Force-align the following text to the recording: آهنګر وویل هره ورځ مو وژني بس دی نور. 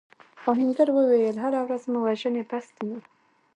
آهنګر 0.51 0.89
وویل 0.93 1.37
هره 1.43 1.59
ورځ 1.65 1.83
مو 1.91 1.99
وژني 2.05 2.43
بس 2.49 2.65
دی 2.75 2.83
نور. 2.89 3.03